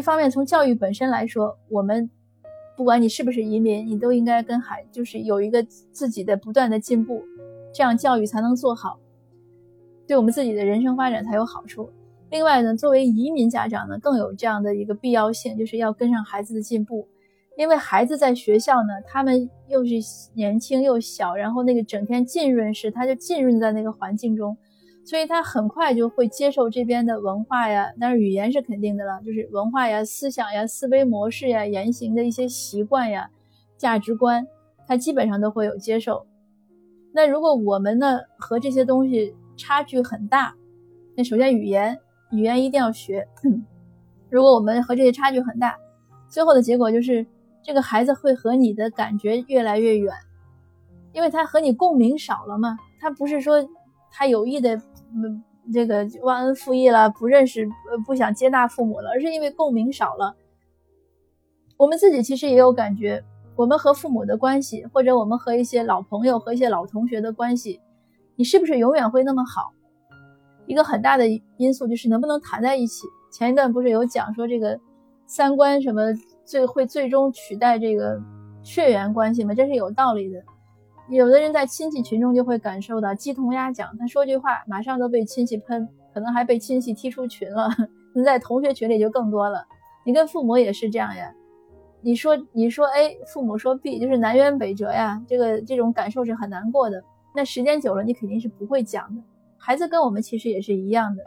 [0.00, 2.08] 一方面从教育本身来说，我们
[2.76, 5.62] 不管你是不是移民，你都应该跟孩就是有一个
[5.92, 7.22] 自己的不断的进步，
[7.74, 8.98] 这样教育才能做好，
[10.06, 11.90] 对我们自己的人生发展才有好处。
[12.30, 17.06] 另外呢，作为移民家长呢，更有这样的一个必要性，就是要跟上孩子的进步。
[17.56, 19.94] 因为孩子在学校呢，他们又是
[20.34, 24.56] 年轻又小，然后那个整天浸润式，他就浸润在那个环境中，
[25.04, 27.92] 所以他很快就会接受这边的文化呀。
[28.00, 33.30] 但是语言是肯定的了，就是文化呀、思想呀、思维模式呀、言行的一些习惯呀、
[33.76, 34.46] 价值观，
[34.86, 36.26] 他基本上都会有接受。
[37.12, 40.54] 那如果我们呢和这些东西差距很大，
[41.16, 41.98] 那首先语言，
[42.30, 43.26] 语言一定要学。
[44.28, 45.76] 如果我们和这些差距很大，
[46.28, 47.26] 最后的结果就是。
[47.62, 50.14] 这个孩子会和你的感觉越来越远，
[51.12, 52.78] 因为他和你共鸣少了嘛。
[52.98, 53.62] 他不是说
[54.10, 54.76] 他有意的，
[55.14, 55.42] 嗯，
[55.72, 60.34] 这个忘恩负义了，不认识，呃，不想接纳父母了，而是因为共鸣少了。
[61.76, 63.22] 我们自己其实也有感觉，
[63.56, 67.80] 我们和父母的关系，或者我们和一些老朋友和一些老同学的关系，
[68.36, 69.72] 你是不是永远会那么好？
[70.66, 71.24] 一个很大的
[71.56, 73.06] 因素就是能不能谈在一起。
[73.32, 74.78] 前一段不是有讲说这个
[75.26, 76.02] 三观什么？
[76.44, 78.20] 最会最终取代这个
[78.64, 79.54] 血缘关系吗？
[79.54, 80.42] 这是有道理的。
[81.10, 87.68] 有的人在亲戚群中就会感受到鸡同鸭讲，他说句话马上都被亲戚喷，可能还被亲戚踢出群了。
[88.14, 89.64] 你在同学群里就更多了。
[90.06, 91.34] 你跟父母也是这样呀。
[92.00, 95.20] 你说你说 A，父母说 B，就是南辕北辙呀。
[95.28, 97.02] 这个这种感受是很难过的。
[97.34, 99.22] 那时间久了，你肯定是不会讲的。
[99.58, 101.22] 孩子跟我们其实也是一样的，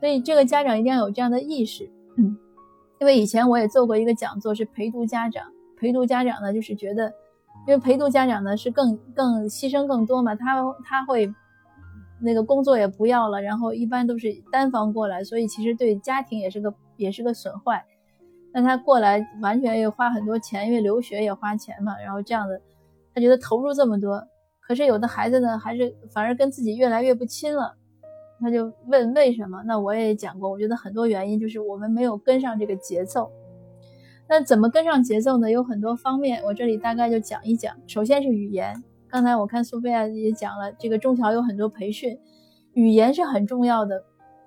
[0.00, 1.88] 所以这个家长一定要有这样的意识。
[2.16, 2.36] 嗯。
[2.98, 5.44] 因为以前我也做过一个讲座，是陪读家长。
[5.78, 7.12] 陪读家长呢，就是觉得，
[7.66, 11.32] 因为陪读家长呢是更更牺牲更多嘛，他他会
[12.20, 17.84] 那个工作也不要了，然后一般都是单方过来，所以其实对家庭也是个也是个损坏。
[18.52, 22.60] 那他过来完全又花很多钱，因为留学也花钱嘛，然后这样的，
[23.14, 24.22] 他觉得投入这么多，
[24.60, 27.74] 可是有的孩子呢，还是反而跟自己越来越不亲了。
[28.40, 29.62] 他就问为什么？
[29.66, 33.30] 那我也讲过，我觉得很多原因就是我们没有跟上这个节奏。
[34.28, 35.50] 那怎么跟上节奏呢？
[35.50, 37.74] 有很多方面，我这里大概就讲一讲。
[37.86, 42.18] 首先是语言，刚才我看苏菲亚也讲了，这个中桥有很多培训，
[42.74, 44.02] 语言是很重要的。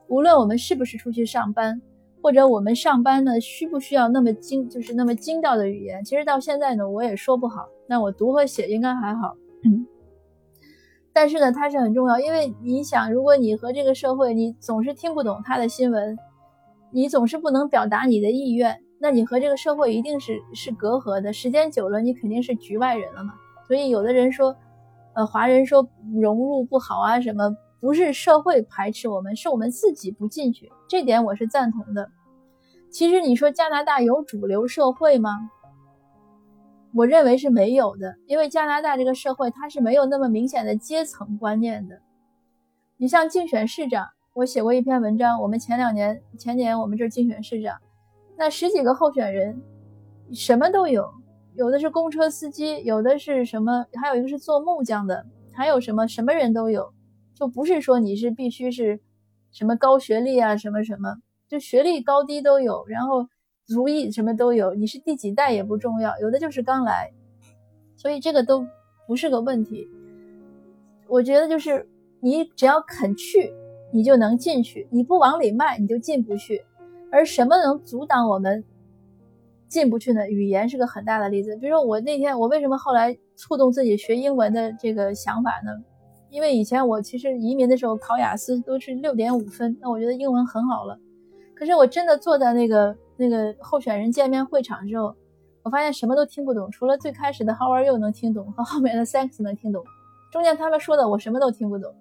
[0.08, 1.82] 无论我们是不是出去上班，
[2.22, 6.04] 或者我们上班呢，需不需要那么精，就是那么精到的语言？
[6.04, 7.68] 其实到现在呢，我也说不好。
[7.88, 9.36] 那我读和写应该还好。
[11.14, 16.18] 但是呢，它是很重要，因为你想，如果你和这个社会，你总是听不懂他的新闻，
[16.92, 21.32] 你总是不能表达你的意愿，那你和这个社会一定是是隔阂的。
[21.32, 23.34] 时间久了，你肯定是局外人了嘛。
[23.66, 24.56] 所以有的人说，
[25.14, 25.88] 呃，华人说
[26.20, 32.10] 融入不好啊，什么不是社会排斥我们，是我们自己不进去，这点我是赞同的。
[32.92, 35.50] 其实你说加拿大有主流社会吗？
[36.96, 42.02] 我认为是没有的，因为加拿大这个社会它是没有那么明显的阶层观念的。
[42.98, 47.78] 你像竞选市长，我写过一篇文章，我们前两年、前年我们这竞选市长，
[48.40, 49.62] 那十几个候选人，
[50.32, 51.14] 什么都有，
[51.56, 56.94] 有的是公车司机，有的是什么，还有一个是做木匠的，还有什么什么人都有，
[57.36, 59.02] 就不是说你是必须是
[59.52, 61.18] 什么高学历啊，什么什么，
[61.50, 63.28] 就学历高低都有，然后。
[63.72, 67.14] 族裔什么都有，你是第几代也不重要，有的就是刚来，
[67.96, 68.66] 所以这个都
[69.06, 69.88] 不是个问题。
[71.08, 71.88] 我觉得就是
[72.20, 73.54] 你只要肯去，
[73.94, 76.66] 你就能进去；你不往里迈，你就进不去。
[77.12, 78.64] 而什么能阻挡我们
[79.68, 80.28] 进不去呢？
[80.30, 81.56] 语言是个很大的例子。
[81.58, 85.72] 比如说我那天，我为什么后来触动自己学英文的这个想法呢？
[86.30, 91.00] 因为以前我其实移民的时候考雅思都是六点五分，那我觉得英文很好了。
[91.56, 92.96] 可是我真的坐在那个。
[93.22, 95.14] 那个候选人见面会场之后，
[95.62, 99.84] 我发现什么都听不懂，除了最开始的 How are you 能听懂，和后面的 Thanks 能听懂，
[100.32, 101.94] 中间他们说的我什么都听不懂，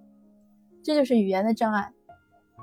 [0.85, 1.93] 这就是语言的障碍。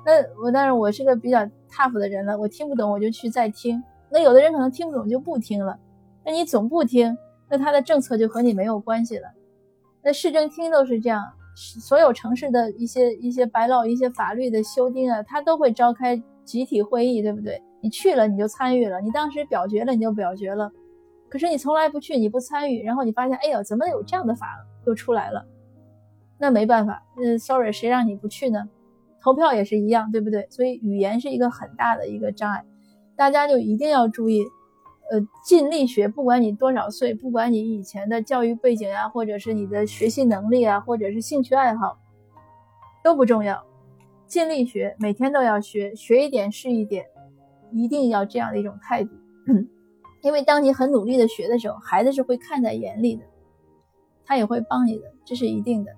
[0.06, 0.12] 那
[0.42, 1.40] 我但是我是个比较
[1.70, 3.84] tough 的人了，我听不懂我就去再听。
[4.10, 5.78] 那有的人可能听不懂就不听了，
[6.24, 7.18] 那你总不听，
[7.50, 9.28] 那他的政策就和你没有关系了。
[10.04, 11.24] 那市政厅都是这样，
[11.56, 17.60] 所有城市的一些一些白老一些法律的修订啊，他都会召开集体会议，对不对？
[17.82, 20.72] 你去了，你就参与了；你当时表决了，你就表决了。
[21.28, 24.48] 可是你从来不去，你不参与，然后你发现，哎呀，怎么有这样的法
[24.86, 25.44] 又出来了？
[26.38, 28.70] 那没办法，嗯，sorry，谁让你不去呢？
[29.26, 30.46] 投票也是一样，对不对？
[30.52, 32.64] 所以语言是一个很大的一个障碍，
[33.16, 34.44] 大家就一定要注意，
[35.10, 41.98] 呃，尽力学，不管你多少岁，不管你以前的教育背景呀，或者是你的学习能力啊，或者是兴趣爱好，
[43.04, 43.64] 都不重要，
[44.28, 47.06] 尽力学，每天都要学，学一点是一点。
[47.72, 49.10] 一定要这样的一种态度，
[50.22, 53.24] 因为当你很努力的学的时候，孩子是会看在眼里的，
[54.24, 55.92] 他也会帮你的，这是一定的。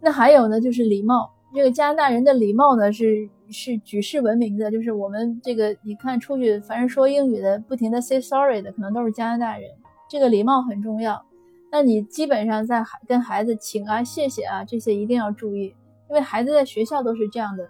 [0.00, 1.35] 那还有呢，就是礼貌。
[1.54, 4.70] 这个加拿大人的礼貌呢，是是举世闻名的。
[4.70, 9.70] 就是我们这个，你看出去，凡是说英语的，不停的 say sorry 的，可能都是加拿大人。
[10.08, 11.24] 这个礼貌很重要。
[11.72, 15.74] 那你基本上在跟孩子请啊、谢谢啊这些一定要注意，
[16.08, 17.66] 因为孩子在学校都是这样的。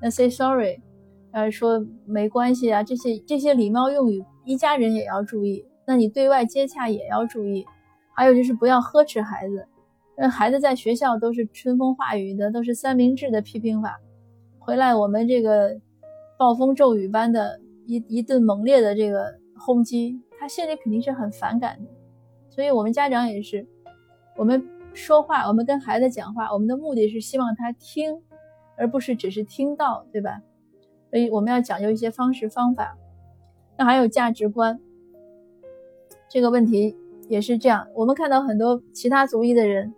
[0.00, 0.80] 那 say sorry，
[1.30, 5.64] 呃，说没关系啊，这些这些礼貌用语，一家人也要注意。
[5.86, 7.64] 那你对外接洽也要注意。
[8.14, 9.66] 还有就是不要呵斥孩子。
[10.14, 13.98] 那孩子在学校都是春风化雨的，都是三明治的批评法，
[14.58, 15.80] 回来我们这个
[16.38, 21.90] 暴风骤雨般的一一顿猛烈的这个轰击，他心里肯定是很反感的。
[22.50, 23.66] 所以，我们家长也是，
[24.36, 24.62] 我们
[24.92, 28.22] 说话，我们跟孩子讲话，我们的目的是希望他听，
[28.76, 30.42] 而不是只是听到，对吧？
[31.10, 32.98] 所以，我们要讲究一些方式方法。
[33.78, 34.78] 那还有价值观
[36.28, 36.94] 这个问题
[37.28, 39.94] 也是这样，我们看到很多其他族裔的人。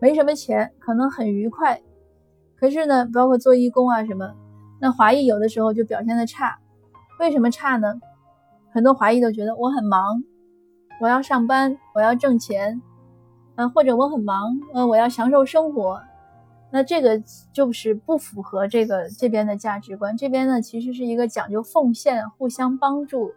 [0.00, 1.80] 没什么钱，可能很愉快，
[2.56, 4.34] 可是呢，包括做义工啊什么，
[4.80, 6.58] 那华裔有的时候就表现的差，
[7.18, 8.00] 为什么差呢？
[8.72, 10.24] 很多华裔都觉得我很忙，
[11.00, 12.80] 我要上班，我要挣钱，
[13.56, 16.00] 嗯，或者我很忙，嗯，我要享受生活，
[16.70, 20.16] 那这个就是不符合这个这边的价值观。
[20.16, 23.32] 这边呢，其实是一个讲究奉献、互相帮助、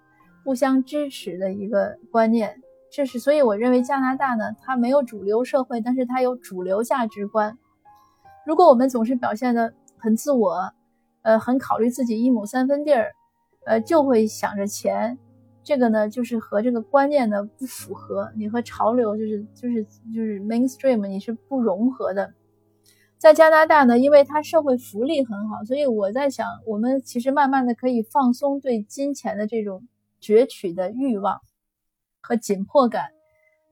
[0.45, 2.61] 互相支持的一个观念。
[2.95, 7.57] 这是，所以我认为加拿大呢，它没有主流社会，但是它有主流价值观。
[8.45, 10.71] 如果我们总是表现的很自我，
[11.23, 13.11] 呃，很考虑自己一亩三分地儿，
[13.65, 15.17] 呃，就会想着钱，
[15.63, 22.35] 这个呢，就是和这个观念呢不符合，你和潮流就是就是就是 mainstream，你是不融合的。
[23.17, 29.87] 在加拿大呢，因为它社会福利很好，所以我在想，我们其实慢慢的可以放松对金钱的这种
[30.21, 31.41] 攫取的欲望。
[32.23, 33.03] 和紧迫感，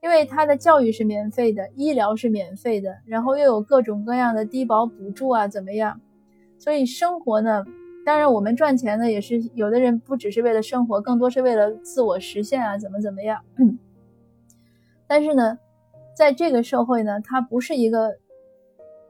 [0.03, 6.01] 因为他的教育是免费的，医疗是免费的，然后又有各种各样的低保补助啊，怎么样？
[6.59, 7.65] 所以生活呢，
[8.05, 13.41] 当然我们赚钱呢，也是有的人不只是为了生活，更多是为了自我实现啊，怎么怎么样？
[15.07, 15.57] 但是呢，
[16.13, 18.17] 在这个社会呢，它不是一个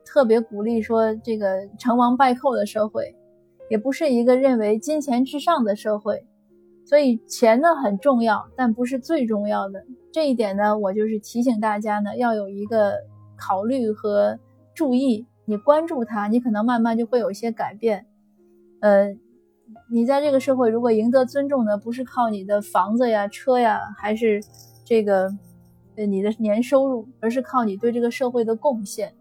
[0.06, 3.16] 特别鼓励说这个成王败寇的社会，
[3.70, 6.24] 也不是一个认为金钱至上的社会。
[6.92, 9.82] 所以钱呢很重要，但不是最重要的。
[10.12, 12.96] 这一点呢，我就是提醒大家呢，要有一个
[13.38, 14.38] 考虑和
[14.76, 15.26] 注意。
[15.46, 18.08] 你关注它，你可能慢慢就会有一些改变。
[18.82, 19.16] 呃，
[19.90, 24.42] 你在这个社会如果赢得尊重呢，不是靠你的房子呀、车呀，还是
[24.84, 25.32] 这个
[25.96, 29.14] 呃你的年收入，而是靠你对这个社会的贡献。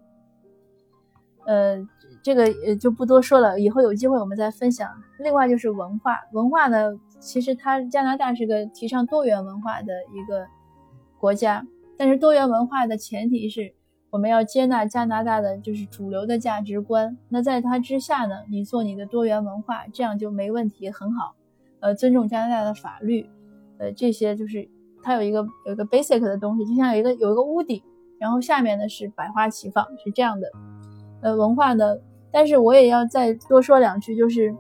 [1.46, 1.86] 呃。
[2.22, 4.90] 这个呃就不多说了，以后有机会我们再分享。
[5.20, 10.46] 另外就是文化，文化呢，其实它加拿大是个提倡多元文化的一个
[11.18, 11.64] 国家，
[11.96, 13.72] 但是多元文化的前提是
[14.08, 17.16] 我们要接纳加拿大的就是主流的价值观。
[17.28, 21.36] 那在它之下呢，你做你的多元文化，这样就没问题，很好。
[21.80, 23.28] 呃，尊重加拿大的法律，
[23.78, 24.68] 呃，这些就是
[25.02, 27.82] 它有一个有一个 basic 的东西，就像有一个有一个屋顶，
[28.18, 30.50] 然后下面呢是百花齐放，是这样的。
[31.22, 31.96] 呃，文化呢？
[32.32, 34.54] 但是我也要再多说两句，就是，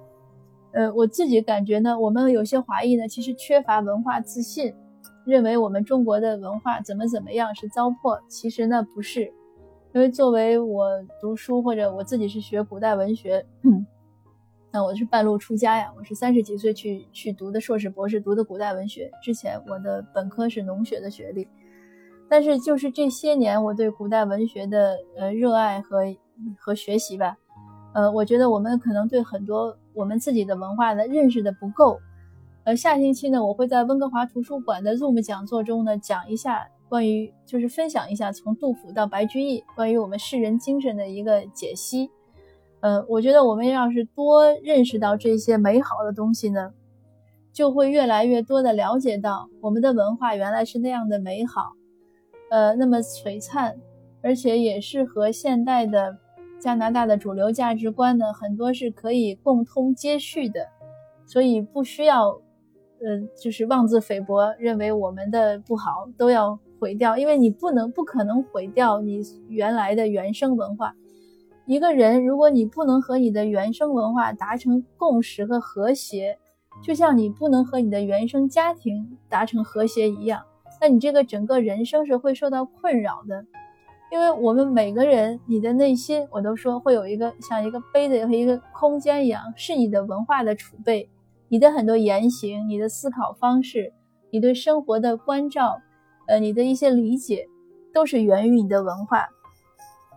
[0.72, 4.72] 呃，我自己感觉呢，我们有些华裔呢，其实缺乏文化自信，
[5.24, 8.20] 认为我们中国的文化怎么怎么样是糟粕。
[8.28, 9.32] 其实呢不是，
[9.92, 10.88] 因为作为我
[11.20, 13.44] 读书或者我自己是学古代文学，
[14.72, 19.10] 那我是半路出家呀，我是三十几岁去去读的硕士博士，读的古代文学。
[19.20, 21.48] 之前我的本科是农学的学历，
[22.28, 26.04] 但是就是这些年我对古代文学的呃热爱和
[26.56, 27.36] 和学习吧。
[27.92, 31.98] 呃，我觉得我们可能对很多我们自己的文化的认识的不够。
[32.64, 42.10] 呃，下星期呢，我会在温哥华图书馆的 Zoom 讲座中呢，讲一下关于，就是分享一下从杜甫到白居易关于我们世人精神的一个解析。
[42.80, 46.72] 呃，我觉得我们要是多认识到这些美好的东西呢，
[47.52, 51.72] 就会越来越多的了解到我们的文化原来是那样的美好，
[52.50, 53.76] 呃，那么璀璨，
[54.22, 56.18] 而且也是和现代的。
[56.60, 60.68] 加拿大的主流价值观呢，很多是可以共通接续的，
[61.26, 70.94] 所以不需要，呃，就是妄自菲薄，认为我们的不好都要毁掉，因为你不能、不可能毁掉你原来的原生文化。
[71.66, 76.38] 一个人，如果你不能和你的原生文化达成共识和和谐，
[76.82, 80.42] 就像你不能和你的原生家庭达成和谐一样，
[80.80, 83.46] 那你这个整个人生是会受到困扰的。
[84.10, 91.08] 因为我们每个人，你的内心，我都说会有一个像一个杯子和一个空间一样，是你的文化的储备，
[91.48, 93.92] 你的很多言行、你的思考方式、
[94.32, 95.80] 你对生活的关照，
[96.26, 97.46] 呃，你的一些理解，
[97.94, 99.28] 都是源于你的文化。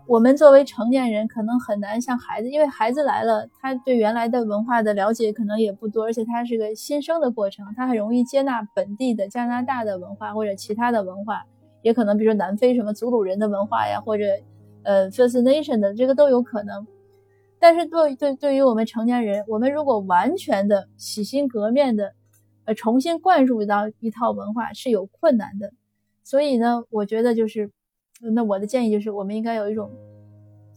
[0.07, 11.45] 我们作为成年人，可能很难像孩子，因为孩子来了，他对原来的文化的了解可能也不多，而且他是个新生的过程，他很容易接纳本地的加拿大的文化或者其他的文化，
[11.83, 14.23] 也可能比如说南非什么祖鲁人的文化呀，或者
[14.81, 16.87] 呃 First Nation 的这个都有可能。
[17.59, 22.13] 但是对对对于我们成年人，我们如果完全的洗心革面的，
[22.65, 25.71] 呃，重新灌入到一套文化是有困难的。
[26.23, 27.71] 所以呢，我觉得就是，
[28.33, 29.91] 那我的建议就是，我们应该有一种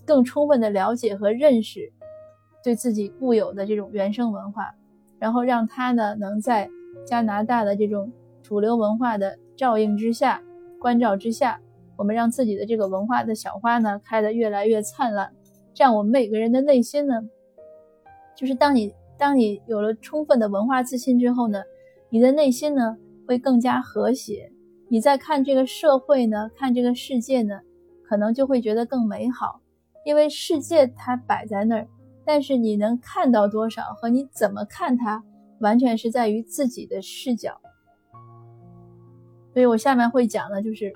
[0.04, 1.92] 更充分的了解和认识，
[2.62, 4.74] 对自己固有的这种原生文化，
[5.18, 6.68] 然后让它呢能在
[7.04, 10.40] 加拿大的这种主流文化的照应之下、
[10.80, 11.60] 关照之下，
[11.96, 15.32] 我们让自己的这个文化的小花呢开得越来越灿烂。
[15.74, 17.14] 这样，我们每个人的内心呢，
[18.36, 21.62] 就是当你当你有了充分的文化自信之后呢，
[22.10, 24.50] 你的内心呢会更加和谐。
[24.88, 27.60] 你在看这个社会呢，看这个世界呢，
[28.08, 29.60] 可能就会觉得更美好。
[30.04, 31.88] 因为世界它摆在那儿，
[32.24, 35.24] 但是你能看到多少和你怎么看它，
[35.58, 37.60] 完全是在于自己的视角。
[39.56, 40.92] 所以我下面会讲的，就是。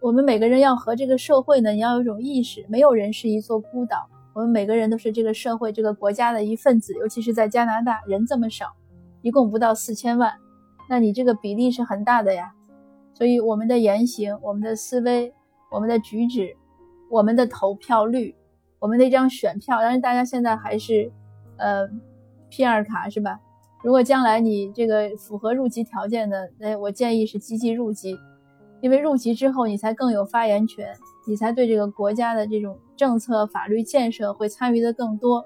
[0.00, 6.94] 我们每个人要和这个社会呢，你要有一种意识，没有人是一座孤岛，我们每个人都是这个社会、这个国家的一份子。
[6.94, 8.72] 尤其是在加拿大，人这么少，
[9.20, 10.32] 一共不到四千万，
[10.88, 12.54] 那你这个比例是很大的呀。
[13.12, 15.34] 所以我们的言行、我们的思维、
[15.70, 16.56] 我们的举止、
[17.10, 18.34] 我们的投票率、
[18.78, 21.12] 我们那张选票，当然大家现在还是，
[21.58, 21.86] 呃
[22.50, 23.38] ，P2 卡是吧？
[23.82, 28.18] 如果将来你这个符合入籍条件的，那我建议是积极入籍。
[28.82, 30.96] 因为入籍之后，你才更有发言权，
[31.26, 35.44] 你才对这个国家的这种政策、法律建设会参与的更多，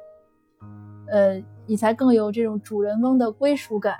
[1.08, 3.96] 呃，你才更有这种主人翁的归属感。